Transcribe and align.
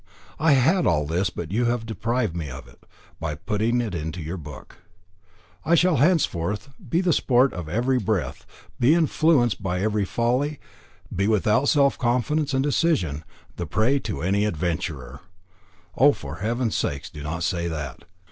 I 0.39 0.53
had 0.53 0.87
all 0.87 1.05
this, 1.05 1.29
but 1.29 1.51
you 1.51 1.65
have 1.65 1.85
deprived 1.85 2.35
me 2.35 2.49
of 2.49 2.67
it, 2.67 2.87
by 3.19 3.35
putting 3.35 3.81
it 3.81 3.93
into 3.93 4.19
your 4.19 4.35
book. 4.35 4.77
I 5.63 5.75
shall 5.75 5.97
henceforth 5.97 6.69
be 6.89 7.01
the 7.01 7.13
sport 7.13 7.53
of 7.53 7.69
every 7.69 7.99
breath, 7.99 8.47
be 8.79 8.95
influenced 8.95 9.61
by 9.61 9.79
every 9.79 10.05
folly, 10.05 10.59
be 11.15 11.27
without 11.27 11.69
self 11.69 11.99
confidence 11.99 12.51
and 12.55 12.63
decision, 12.63 13.23
the 13.57 13.67
prey 13.67 13.99
to 13.99 14.23
any 14.23 14.45
adventurer." 14.45 15.19
"For 16.15 16.37
Heaven's 16.37 16.75
sake, 16.75 17.11
do 17.13 17.21
not 17.21 17.43
say 17.43 17.67
that." 17.67 17.99